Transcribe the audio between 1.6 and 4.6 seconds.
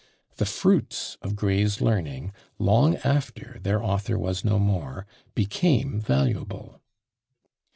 learning, long after their author was no